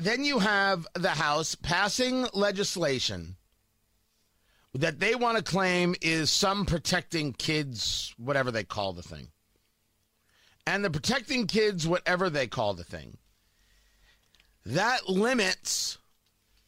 Then 0.00 0.24
you 0.24 0.38
have 0.38 0.86
the 0.94 1.10
House 1.10 1.54
passing 1.54 2.26
legislation 2.32 3.36
that 4.72 4.98
they 4.98 5.14
want 5.14 5.36
to 5.36 5.44
claim 5.44 5.94
is 6.00 6.30
some 6.30 6.64
protecting 6.64 7.34
kids, 7.34 8.14
whatever 8.16 8.50
they 8.50 8.64
call 8.64 8.94
the 8.94 9.02
thing. 9.02 9.28
And 10.66 10.82
the 10.82 10.90
protecting 10.90 11.46
kids, 11.46 11.86
whatever 11.86 12.30
they 12.30 12.46
call 12.46 12.72
the 12.72 12.82
thing, 12.82 13.18
that 14.64 15.06
limits 15.06 15.98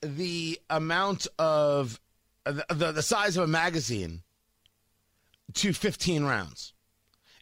the 0.02 0.60
amount 0.68 1.26
of 1.38 1.98
the, 2.44 2.66
the, 2.68 2.92
the 2.92 3.02
size 3.02 3.38
of 3.38 3.44
a 3.44 3.46
magazine 3.46 4.24
to 5.54 5.72
15 5.72 6.24
rounds. 6.24 6.74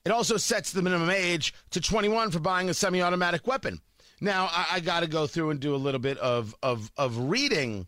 It 0.05 0.13
also 0.13 0.37
sets 0.37 0.71
the 0.71 0.83
minimum 0.83 1.11
age 1.11 1.53
to 1.71 1.81
21 1.81 2.31
for 2.31 2.39
buying 2.39 2.71
a 2.71 2.75
semi 2.75 3.03
automatic 3.03 3.45
weapon. 3.45 3.81
Now, 4.21 4.49
I, 4.53 4.67
I 4.73 4.81
got 4.81 5.01
to 5.01 5.07
go 5.07 5.27
through 5.27 5.51
and 5.51 5.61
do 5.61 5.75
a 5.75 5.77
little 5.77 6.01
bit 6.01 6.19
of, 6.19 6.55
of, 6.63 6.91
of 6.97 7.17
reading 7.17 7.87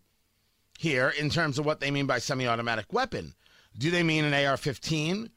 here 0.78 1.10
in 1.10 1.30
terms 1.30 1.58
of 1.58 1.66
what 1.66 1.80
they 1.80 1.90
mean 1.90 2.06
by 2.06 2.18
semi 2.18 2.46
automatic 2.46 2.92
weapon. 2.92 3.34
Do 3.76 3.90
they 3.90 4.02
mean 4.02 4.24
an 4.24 4.46
AR 4.46 4.56
15 4.56 5.30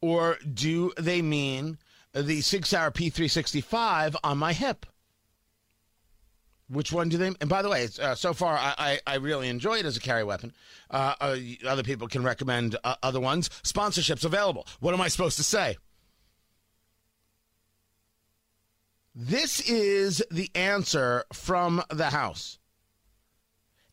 or 0.00 0.38
do 0.52 0.92
they 0.98 1.22
mean 1.22 1.78
the 2.14 2.40
Sig 2.40 2.66
Sauer 2.66 2.90
P365 2.90 4.16
on 4.24 4.38
my 4.38 4.52
hip? 4.52 4.86
Which 6.68 6.92
one 6.92 7.08
do 7.08 7.16
they? 7.16 7.32
And 7.40 7.48
by 7.48 7.62
the 7.62 7.68
way, 7.68 7.88
uh, 8.00 8.14
so 8.14 8.32
far 8.32 8.56
I, 8.56 8.74
I, 8.78 9.00
I, 9.04 9.14
really 9.16 9.48
enjoy 9.48 9.78
it 9.78 9.86
as 9.86 9.96
a 9.96 10.00
carry 10.00 10.22
weapon. 10.22 10.52
Uh, 10.88 11.14
uh, 11.20 11.36
other 11.66 11.82
people 11.82 12.06
can 12.06 12.22
recommend 12.22 12.76
uh, 12.84 12.94
other 13.02 13.18
ones. 13.18 13.48
Sponsorships 13.64 14.24
available. 14.24 14.68
What 14.78 14.94
am 14.94 15.00
I 15.00 15.08
supposed 15.08 15.36
to 15.38 15.42
say? 15.42 15.78
This 19.22 19.60
is 19.68 20.24
the 20.30 20.50
answer 20.54 21.24
from 21.34 21.82
the 21.90 22.06
House. 22.06 22.58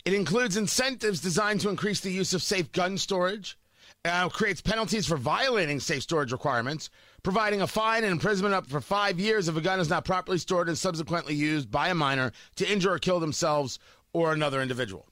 It 0.05 0.13
includes 0.13 0.55
incentives 0.55 1.19
designed 1.19 1.59
to 1.61 1.69
increase 1.69 1.99
the 1.99 2.13
use 2.13 2.33
of 2.33 2.41
safe 2.41 2.71
gun 2.71 2.97
storage, 2.97 3.59
uh, 4.05 4.29
creates 4.29 4.61
penalties 4.61 5.05
for 5.05 5.17
violating 5.17 5.81
safe 5.81 6.03
storage 6.03 6.31
requirements, 6.31 6.89
providing 7.23 7.61
a 7.61 7.67
fine 7.67 8.05
and 8.05 8.13
imprisonment 8.13 8.55
up 8.55 8.67
for 8.67 8.79
five 8.79 9.19
years 9.19 9.49
if 9.49 9.57
a 9.57 9.61
gun 9.61 9.81
is 9.81 9.89
not 9.89 10.05
properly 10.05 10.37
stored 10.37 10.69
and 10.69 10.77
subsequently 10.77 11.35
used 11.35 11.69
by 11.69 11.89
a 11.89 11.93
minor 11.93 12.31
to 12.55 12.71
injure 12.71 12.93
or 12.93 12.97
kill 12.97 13.19
themselves 13.19 13.79
or 14.13 14.31
another 14.31 14.61
individual. 14.61 15.09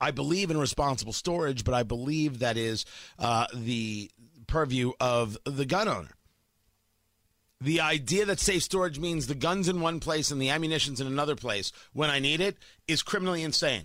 I 0.00 0.10
believe 0.10 0.50
in 0.50 0.56
responsible 0.56 1.12
storage, 1.12 1.64
but 1.64 1.74
I 1.74 1.82
believe 1.82 2.38
that 2.38 2.56
is 2.56 2.86
uh, 3.18 3.46
the 3.52 4.10
purview 4.46 4.92
of 4.98 5.36
the 5.44 5.66
gun 5.66 5.86
owner. 5.86 6.15
The 7.60 7.80
idea 7.80 8.26
that 8.26 8.38
safe 8.38 8.62
storage 8.62 8.98
means 8.98 9.26
the 9.26 9.34
gun's 9.34 9.68
in 9.68 9.80
one 9.80 9.98
place 9.98 10.30
and 10.30 10.40
the 10.40 10.50
ammunition's 10.50 11.00
in 11.00 11.06
another 11.06 11.36
place 11.36 11.72
when 11.92 12.10
I 12.10 12.18
need 12.18 12.40
it 12.40 12.58
is 12.86 13.02
criminally 13.02 13.42
insane. 13.42 13.84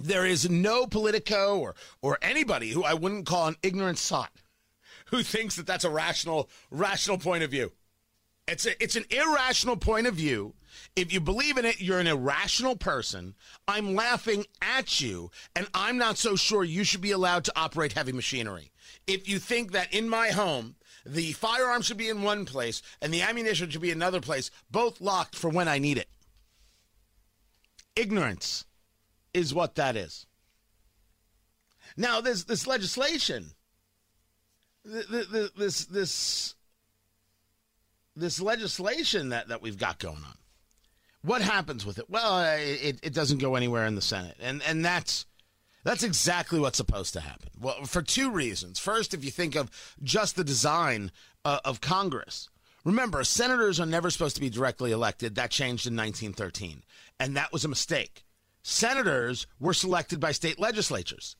There 0.00 0.26
is 0.26 0.50
no 0.50 0.86
Politico 0.86 1.58
or, 1.58 1.74
or 2.00 2.18
anybody 2.22 2.70
who 2.70 2.82
I 2.82 2.94
wouldn't 2.94 3.26
call 3.26 3.46
an 3.46 3.56
ignorant 3.62 3.98
sot 3.98 4.32
who 5.06 5.22
thinks 5.22 5.56
that 5.56 5.66
that's 5.66 5.84
a 5.84 5.90
rational 5.90 6.48
rational 6.70 7.18
point 7.18 7.44
of 7.44 7.50
view. 7.50 7.70
It's 8.48 8.66
a, 8.66 8.82
it's 8.82 8.96
an 8.96 9.04
irrational 9.10 9.76
point 9.76 10.06
of 10.08 10.14
view. 10.14 10.54
If 10.96 11.12
you 11.12 11.20
believe 11.20 11.56
in 11.56 11.64
it, 11.64 11.80
you're 11.80 12.00
an 12.00 12.06
irrational 12.06 12.76
person. 12.76 13.34
I'm 13.66 13.94
laughing 13.94 14.44
at 14.60 15.00
you, 15.00 15.30
and 15.54 15.66
I'm 15.74 15.98
not 15.98 16.18
so 16.18 16.36
sure 16.36 16.64
you 16.64 16.84
should 16.84 17.00
be 17.00 17.10
allowed 17.10 17.44
to 17.44 17.52
operate 17.56 17.92
heavy 17.92 18.12
machinery. 18.12 18.72
If 19.06 19.28
you 19.28 19.38
think 19.38 19.72
that 19.72 19.92
in 19.92 20.08
my 20.08 20.28
home 20.28 20.76
the 21.04 21.32
firearm 21.32 21.82
should 21.82 21.96
be 21.96 22.08
in 22.08 22.22
one 22.22 22.44
place 22.44 22.82
and 23.00 23.12
the 23.12 23.22
ammunition 23.22 23.70
should 23.70 23.80
be 23.80 23.90
another 23.90 24.20
place, 24.20 24.50
both 24.70 25.00
locked 25.00 25.34
for 25.34 25.50
when 25.50 25.68
I 25.68 25.78
need 25.78 25.98
it. 25.98 26.08
Ignorance 27.96 28.64
is 29.34 29.52
what 29.52 29.74
that 29.74 29.96
is. 29.96 30.26
Now, 31.96 32.20
there's 32.20 32.44
this 32.44 32.66
legislation, 32.66 33.50
this 34.84 35.84
this 35.84 36.54
this 38.14 38.40
legislation 38.40 39.30
that, 39.30 39.48
that 39.48 39.62
we've 39.62 39.78
got 39.78 39.98
going 39.98 40.16
on. 40.16 40.36
What 41.22 41.40
happens 41.42 41.86
with 41.86 41.98
it? 41.98 42.10
Well, 42.10 42.40
it, 42.58 42.98
it 43.02 43.14
doesn't 43.14 43.38
go 43.38 43.54
anywhere 43.54 43.86
in 43.86 43.94
the 43.94 44.02
Senate, 44.02 44.36
and 44.40 44.62
and 44.62 44.84
that's 44.84 45.26
that's 45.84 46.02
exactly 46.02 46.58
what's 46.58 46.76
supposed 46.76 47.12
to 47.14 47.20
happen. 47.20 47.50
Well, 47.60 47.84
for 47.84 48.02
two 48.02 48.30
reasons. 48.30 48.78
First, 48.78 49.14
if 49.14 49.24
you 49.24 49.30
think 49.30 49.54
of 49.54 49.70
just 50.02 50.36
the 50.36 50.44
design 50.44 51.12
uh, 51.44 51.60
of 51.64 51.80
Congress, 51.80 52.48
remember, 52.84 53.22
senators 53.24 53.78
are 53.78 53.86
never 53.86 54.10
supposed 54.10 54.34
to 54.36 54.40
be 54.40 54.50
directly 54.50 54.90
elected. 54.90 55.36
That 55.36 55.50
changed 55.50 55.86
in 55.86 55.96
1913, 55.96 56.82
and 57.20 57.36
that 57.36 57.52
was 57.52 57.64
a 57.64 57.68
mistake. 57.68 58.24
Senators 58.62 59.46
were 59.60 59.74
selected 59.74 60.18
by 60.20 60.32
state 60.32 60.58
legislatures. 60.58 61.36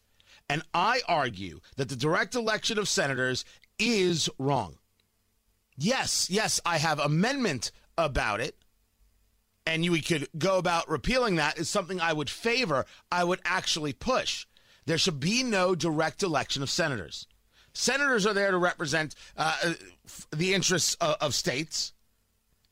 And 0.48 0.62
I 0.74 1.00
argue 1.08 1.60
that 1.76 1.88
the 1.88 1.96
direct 1.96 2.34
election 2.34 2.78
of 2.78 2.88
senators 2.88 3.44
is 3.78 4.28
wrong. 4.38 4.78
Yes, 5.76 6.28
yes, 6.30 6.60
I 6.66 6.78
have 6.78 6.98
amendment 6.98 7.70
about 7.96 8.40
it 8.40 8.56
and 9.66 9.84
you 9.84 10.00
could 10.02 10.28
go 10.36 10.58
about 10.58 10.88
repealing 10.88 11.36
that 11.36 11.58
is 11.58 11.68
something 11.68 12.00
I 12.00 12.12
would 12.12 12.30
favor, 12.30 12.84
I 13.10 13.24
would 13.24 13.40
actually 13.44 13.92
push. 13.92 14.46
There 14.86 14.98
should 14.98 15.20
be 15.20 15.42
no 15.42 15.74
direct 15.74 16.22
election 16.22 16.62
of 16.62 16.70
senators. 16.70 17.26
Senators 17.72 18.26
are 18.26 18.34
there 18.34 18.50
to 18.50 18.58
represent 18.58 19.14
uh, 19.36 19.74
the 20.30 20.54
interests 20.54 20.94
of, 21.00 21.16
of 21.20 21.34
states 21.34 21.92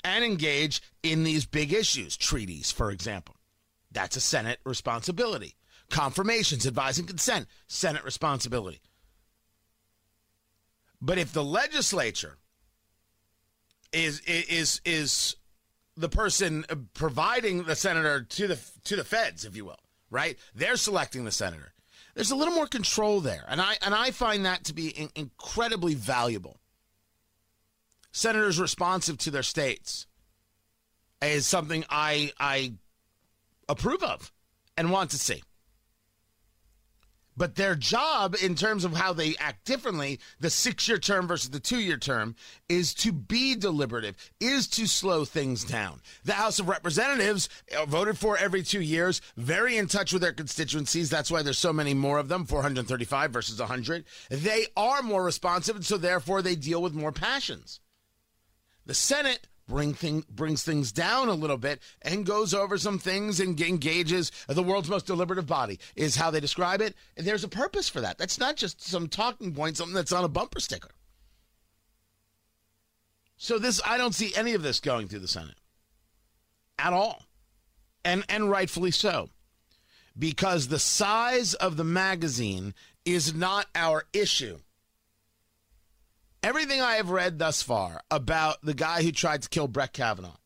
and 0.05 0.25
engage 0.25 0.83
in 1.03 1.25
these 1.25 1.47
big 1.47 1.73
issues, 1.73 2.17
treaties, 2.17 2.71
for 2.71 2.91
example. 2.91 3.37
That's 3.93 4.17
a 4.17 4.21
Senate 4.21 4.61
responsibility. 4.65 5.57
Confirmations, 5.91 6.67
advise 6.67 6.99
and 6.99 7.09
consent, 7.09 7.47
Senate 7.67 8.05
responsibility. 8.05 8.81
But 11.01 11.19
if 11.19 11.33
the 11.33 11.45
legislature 11.45 12.37
is 13.93 14.21
is 14.21 14.81
is 14.85 15.37
the 16.01 16.09
person 16.09 16.65
providing 16.95 17.65
the 17.65 17.77
senator 17.77 18.23
to 18.23 18.47
the 18.47 18.59
to 18.85 18.97
the 18.97 19.05
feds, 19.05 19.45
if 19.45 19.55
you 19.55 19.65
will, 19.65 19.81
right? 20.11 20.39
They're 20.55 20.77
selecting 20.77 21.25
the 21.25 21.31
senator. 21.31 21.73
There's 22.15 22.31
a 22.31 22.37
little 22.37 22.55
more 22.55 22.67
control 22.67 23.21
there, 23.21 23.45
and 23.47 23.61
I 23.61 23.77
and 23.83 23.95
I 23.95 24.11
find 24.11 24.47
that 24.47 24.65
to 24.65 24.75
be 24.75 24.89
in, 24.89 25.11
incredibly 25.15 25.95
valuable. 25.95 26.59
Senators 28.13 28.59
responsive 28.59 29.19
to 29.19 29.31
their 29.31 29.43
states 29.43 30.07
is 31.23 31.47
something 31.47 31.85
I 31.89 32.33
I 32.41 32.73
approve 33.69 34.03
of 34.03 34.33
and 34.77 34.91
want 34.91 35.11
to 35.11 35.19
see. 35.19 35.43
But 37.41 37.55
their 37.55 37.75
job, 37.75 38.37
in 38.43 38.55
terms 38.55 38.85
of 38.85 38.93
how 38.93 39.15
they 39.15 39.35
act 39.41 39.65
differently, 39.65 40.21
the 40.41 40.51
six 40.51 40.87
year 40.87 40.99
term 40.99 41.27
versus 41.27 41.49
the 41.49 41.59
two 41.59 41.79
year 41.81 41.97
term, 41.97 42.37
is 42.69 42.93
to 42.97 43.13
be 43.13 43.55
deliberative, 43.55 44.15
is 44.41 44.69
to 44.69 44.87
slow 44.87 45.25
things 45.25 45.65
down. 45.65 46.03
The 46.23 46.35
House 46.35 46.59
of 46.59 46.69
Representatives, 46.69 47.49
uh, 47.75 47.87
voted 47.87 48.19
for 48.19 48.37
every 48.37 48.63
two 48.63 48.83
years, 48.83 49.23
very 49.39 49.79
in 49.79 49.87
touch 49.87 50.13
with 50.13 50.21
their 50.21 50.35
constituencies. 50.35 51.09
That's 51.09 51.31
why 51.31 51.41
there's 51.41 51.59
so 51.59 51.73
many 51.73 51.95
more 51.95 52.19
of 52.19 52.29
them 52.29 52.45
435 52.45 53.31
versus 53.31 53.59
100. 53.59 54.05
They 54.29 54.67
are 54.77 55.01
more 55.01 55.25
responsive, 55.25 55.77
and 55.77 55.87
so 55.87 55.97
therefore 55.97 56.43
they 56.43 56.57
deal 56.57 56.83
with 56.83 56.93
more 56.93 57.11
passions. 57.11 57.81
The 58.85 58.93
Senate 58.93 59.49
bring 59.71 59.95
thing, 59.95 60.25
brings 60.29 60.65
things 60.65 60.93
down 60.93 61.29
a 61.29 61.35
little 61.35 61.57
bit 61.57 61.81
and 62.03 62.27
goes 62.27 62.53
over 62.53 62.77
some 62.77 62.99
things 62.99 63.41
and 63.41 63.59
engages 63.61 64.33
the 64.49 64.63
world's 64.63 64.91
most 64.91 65.07
deliberative 65.07 65.47
body 65.47 65.79
is 65.95 66.17
how 66.17 66.31
they 66.31 66.41
describe 66.41 66.81
it. 66.81 66.95
And 67.17 67.27
there's 67.27 67.45
a 67.45 67.49
purpose 67.49 67.89
for 67.89 68.01
that. 68.01 68.19
That's 68.19 68.39
not 68.39 68.57
just 68.57 68.83
some 68.83 69.09
talking 69.09 69.55
point, 69.55 69.77
something 69.77 69.95
that's 69.95 70.13
on 70.13 70.25
a 70.25 70.29
bumper 70.29 70.61
sticker. 70.61 70.91
So 73.37 73.59
this, 73.59 73.81
I 73.87 73.97
don't 73.97 74.15
see 74.15 74.35
any 74.35 74.53
of 74.53 74.63
this 74.63 74.81
going 74.81 75.09
through 75.09 75.21
the 75.21 75.29
Senate 75.29 75.57
at 76.79 76.93
all, 76.93 77.23
and 78.05 78.25
and 78.29 78.51
rightfully 78.51 78.91
so, 78.91 79.31
because 80.19 80.69
the 80.69 80.79
size 80.79 81.55
of 81.55 81.79
the 81.79 81.85
magazine 81.85 82.75
is 83.07 83.35
not 83.35 83.67
our 83.75 84.05
issue 84.13 84.59
everything 86.43 86.81
I 86.81 86.95
have 86.95 87.11
read 87.11 87.39
thus 87.39 87.63
far 87.63 88.03
about 88.11 88.63
the 88.63 88.75
guy 88.75 89.03
who 89.03 89.13
tried 89.13 89.43
to 89.43 89.49
kill 89.49 89.69
Brett 89.69 89.93
Kavanaugh, 89.93 90.37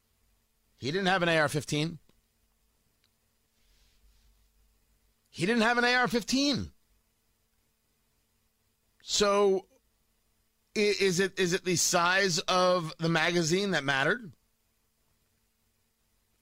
he 0.79 0.91
didn't 0.91 1.07
have 1.07 1.23
an 1.23 1.29
AR 1.29 1.49
15. 1.49 1.99
He 5.31 5.47
didn't 5.47 5.63
have 5.63 5.79
an 5.79 5.85
AR 5.85 6.07
15. 6.07 6.71
So 9.03 9.67
is 10.75 11.21
it 11.21 11.39
is 11.39 11.53
it 11.53 11.65
the 11.65 11.77
size 11.77 12.39
of 12.41 12.93
the 12.99 13.09
magazine 13.09 13.73
that 13.73 13.85
mattered? 13.85 14.33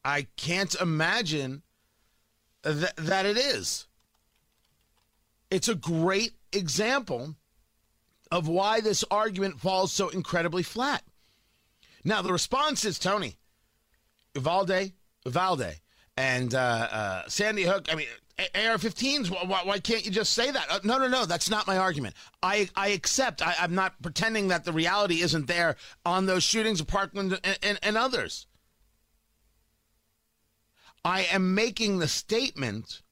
I 0.05 0.27
can't 0.37 0.75
imagine 0.81 1.63
that, 2.63 2.97
that 2.97 3.27
it 3.27 3.37
is. 3.37 3.87
It's 5.51 5.69
a 5.69 5.75
great 5.75 6.33
example 6.53 7.37
of 8.33 8.49
why 8.49 8.81
this 8.81 9.05
argument 9.11 9.61
falls 9.61 9.93
so 9.93 10.09
incredibly 10.09 10.63
flat. 10.63 11.05
Now, 12.03 12.23
the 12.23 12.33
response 12.33 12.85
is 12.85 12.99
Tony, 12.99 13.37
Uvalde, 14.35 14.93
Uvalde, 15.27 15.75
and 16.17 16.55
uh, 16.55 16.59
uh, 16.59 17.23
Sandy 17.29 17.65
Hook. 17.65 17.87
I 17.93 17.95
mean, 17.95 18.07
AR-15s. 18.39 19.31
Why, 19.31 19.61
why, 19.65 19.79
can't 19.79 20.05
you 20.05 20.11
just 20.11 20.33
say 20.33 20.51
that? 20.51 20.67
Uh, 20.71 20.81
no, 20.83 20.97
no, 20.97 21.09
no. 21.09 21.27
That's 21.27 21.51
not 21.51 21.67
my 21.67 21.77
argument. 21.77 22.15
I 22.43 22.71
I 22.75 22.89
accept. 22.89 23.47
I, 23.47 23.55
am 23.59 23.75
not 23.75 24.01
pretending 24.03 24.49
that 24.49 24.65
the 24.65 24.73
reality 24.73 25.21
isn't 25.21 25.47
there 25.47 25.77
on 26.07 26.25
those 26.25 26.43
shootings 26.43 26.81
of 26.81 26.87
Parkland 26.87 27.39
and, 27.45 27.59
and, 27.63 27.79
and 27.83 27.97
others. 27.99 28.47
I 31.05 31.25
am 31.25 31.55
making 31.55 31.99
the 31.99 32.09
statement 32.09 33.03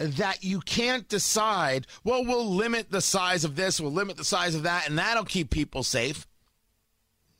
that 0.00 0.42
you 0.42 0.60
can't 0.60 1.08
decide, 1.08 1.86
well, 2.04 2.24
we'll 2.24 2.48
limit 2.48 2.90
the 2.90 3.02
size 3.02 3.44
of 3.44 3.54
this, 3.54 3.80
we'll 3.80 3.92
limit 3.92 4.16
the 4.16 4.24
size 4.24 4.54
of 4.54 4.62
that, 4.62 4.88
and 4.88 4.98
that'll 4.98 5.24
keep 5.24 5.50
people 5.50 5.82
safe. 5.82 6.26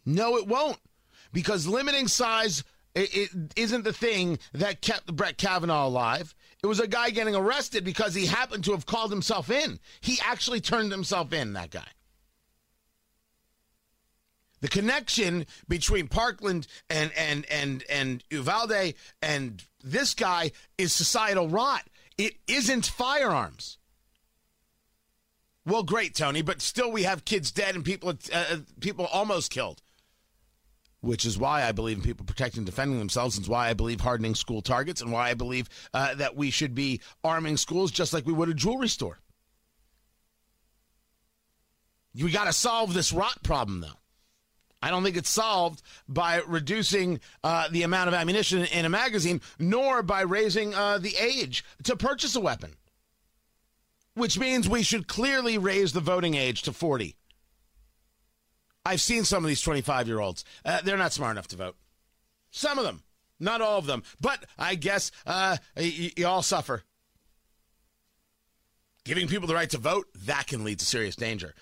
No, 0.04 0.36
it 0.36 0.46
won't. 0.46 0.78
Because 1.32 1.66
limiting 1.66 2.06
size 2.06 2.62
it, 2.94 3.14
it 3.14 3.30
isn't 3.56 3.84
the 3.84 3.92
thing 3.92 4.38
that 4.52 4.80
kept 4.80 5.14
Brett 5.14 5.38
Kavanaugh 5.38 5.86
alive. 5.86 6.34
It 6.62 6.66
was 6.66 6.80
a 6.80 6.88
guy 6.88 7.10
getting 7.10 7.34
arrested 7.34 7.84
because 7.84 8.14
he 8.14 8.26
happened 8.26 8.64
to 8.64 8.72
have 8.72 8.86
called 8.86 9.10
himself 9.10 9.50
in. 9.50 9.78
He 10.00 10.18
actually 10.24 10.60
turned 10.60 10.92
himself 10.92 11.32
in, 11.32 11.52
that 11.54 11.70
guy. 11.70 11.86
The 14.60 14.68
connection 14.68 15.46
between 15.68 16.08
Parkland 16.08 16.66
and 16.90 17.10
and 17.16 17.46
and 17.50 17.82
and 17.88 18.22
Uvalde 18.28 18.92
and 19.22 19.64
this 19.82 20.12
guy 20.12 20.52
is 20.76 20.92
societal 20.92 21.48
rot. 21.48 21.88
It 22.20 22.34
isn't 22.46 22.84
firearms. 22.84 23.78
Well, 25.64 25.82
great, 25.82 26.14
Tony, 26.14 26.42
but 26.42 26.60
still 26.60 26.92
we 26.92 27.04
have 27.04 27.24
kids 27.24 27.50
dead 27.50 27.74
and 27.74 27.82
people 27.82 28.12
uh, 28.30 28.56
people 28.78 29.06
almost 29.06 29.50
killed. 29.50 29.80
Which 31.00 31.24
is 31.24 31.38
why 31.38 31.64
I 31.64 31.72
believe 31.72 31.96
in 31.96 32.02
people 32.02 32.26
protecting 32.26 32.58
and 32.58 32.66
defending 32.66 32.98
themselves, 32.98 33.38
and 33.38 33.46
why 33.46 33.70
I 33.70 33.72
believe 33.72 34.02
hardening 34.02 34.34
school 34.34 34.60
targets, 34.60 35.00
and 35.00 35.10
why 35.10 35.30
I 35.30 35.34
believe 35.34 35.70
uh, 35.94 36.14
that 36.16 36.36
we 36.36 36.50
should 36.50 36.74
be 36.74 37.00
arming 37.24 37.56
schools 37.56 37.90
just 37.90 38.12
like 38.12 38.26
we 38.26 38.34
would 38.34 38.50
a 38.50 38.54
jewelry 38.54 38.88
store. 38.88 39.18
We 42.14 42.30
got 42.30 42.44
to 42.44 42.52
solve 42.52 42.92
this 42.92 43.14
rot 43.14 43.42
problem, 43.42 43.80
though. 43.80 43.99
I 44.82 44.90
don't 44.90 45.02
think 45.02 45.16
it's 45.16 45.28
solved 45.30 45.82
by 46.08 46.40
reducing 46.46 47.20
uh, 47.44 47.68
the 47.70 47.82
amount 47.82 48.08
of 48.08 48.14
ammunition 48.14 48.64
in 48.64 48.84
a 48.84 48.88
magazine, 48.88 49.40
nor 49.58 50.02
by 50.02 50.22
raising 50.22 50.74
uh, 50.74 50.98
the 50.98 51.16
age 51.16 51.64
to 51.84 51.96
purchase 51.96 52.34
a 52.34 52.40
weapon. 52.40 52.76
Which 54.14 54.38
means 54.38 54.68
we 54.68 54.82
should 54.82 55.06
clearly 55.06 55.58
raise 55.58 55.92
the 55.92 56.00
voting 56.00 56.34
age 56.34 56.62
to 56.62 56.72
40. 56.72 57.16
I've 58.84 59.00
seen 59.00 59.24
some 59.24 59.44
of 59.44 59.48
these 59.48 59.60
25 59.60 60.08
year 60.08 60.20
olds. 60.20 60.44
Uh, 60.64 60.80
they're 60.82 60.96
not 60.96 61.12
smart 61.12 61.32
enough 61.32 61.48
to 61.48 61.56
vote. 61.56 61.76
Some 62.50 62.78
of 62.78 62.84
them, 62.84 63.02
not 63.38 63.60
all 63.60 63.78
of 63.78 63.86
them. 63.86 64.02
But 64.20 64.44
I 64.58 64.74
guess 64.74 65.12
uh, 65.26 65.58
y- 65.76 66.12
you 66.16 66.26
all 66.26 66.42
suffer. 66.42 66.82
Giving 69.04 69.28
people 69.28 69.48
the 69.48 69.54
right 69.54 69.70
to 69.70 69.78
vote, 69.78 70.06
that 70.26 70.46
can 70.46 70.64
lead 70.64 70.78
to 70.80 70.86
serious 70.86 71.16
danger. 71.16 71.54